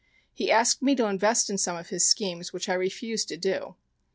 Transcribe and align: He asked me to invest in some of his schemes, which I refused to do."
He 0.33 0.49
asked 0.49 0.81
me 0.81 0.95
to 0.95 1.05
invest 1.05 1.47
in 1.47 1.59
some 1.59 1.77
of 1.77 1.89
his 1.89 2.07
schemes, 2.09 2.51
which 2.51 2.67
I 2.67 2.73
refused 2.73 3.27
to 3.27 3.37
do." 3.37 3.75